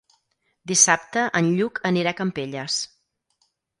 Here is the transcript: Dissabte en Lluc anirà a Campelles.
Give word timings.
Dissabte 0.71 1.25
en 1.41 1.51
Lluc 1.59 1.81
anirà 1.91 2.15
a 2.15 2.19
Campelles. 2.23 2.79